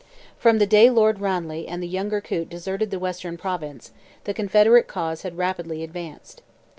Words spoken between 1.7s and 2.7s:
the younger Coote